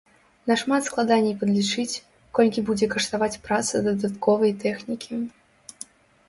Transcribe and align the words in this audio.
Нашмат 0.51 0.85
складаней 0.89 1.35
падлічыць, 1.41 2.01
колькі 2.39 2.63
будзе 2.71 2.89
каштаваць 2.95 3.41
праца 3.45 3.83
дадатковай 3.89 4.57
тэхнікі. 4.65 5.21